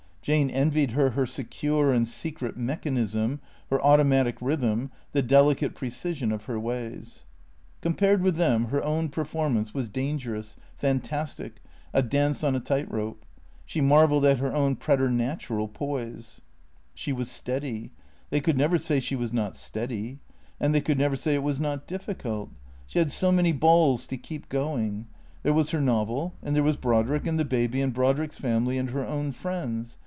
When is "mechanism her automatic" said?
2.55-4.37